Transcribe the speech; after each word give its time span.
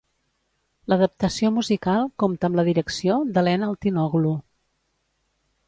L'adaptació 0.93 1.51
musical 1.57 2.09
compta 2.25 2.49
amb 2.51 2.59
la 2.61 2.65
direcció 2.71 3.21
d'Alain 3.37 3.67
Altinoglu. 3.69 4.35